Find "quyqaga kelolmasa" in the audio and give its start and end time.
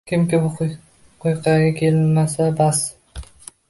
1.25-2.53